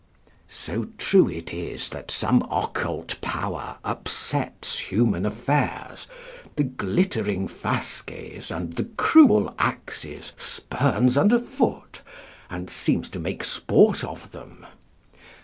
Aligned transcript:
["So 0.49 0.87
true 0.97 1.29
it 1.29 1.53
is 1.53 1.89
that 1.89 2.09
some 2.09 2.41
occult 2.49 3.21
power 3.21 3.77
upsets 3.83 4.79
human 4.79 5.27
affairs, 5.27 6.07
the 6.55 6.63
glittering 6.63 7.47
fasces 7.47 8.49
and 8.49 8.77
the 8.77 8.85
cruel 8.85 9.53
axes 9.59 10.33
spurns 10.37 11.19
under 11.19 11.37
foot, 11.37 12.01
and 12.49 12.67
seems 12.67 13.11
to 13.11 13.19
make 13.19 13.43
sport 13.43 14.03
of 14.03 14.31
them." 14.31 14.65